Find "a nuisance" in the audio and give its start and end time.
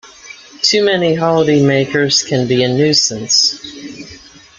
2.63-3.59